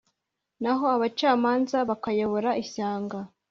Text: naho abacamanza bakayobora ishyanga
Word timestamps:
naho 0.61 0.85
abacamanza 0.95 1.77
bakayobora 1.89 2.49
ishyanga 2.63 3.17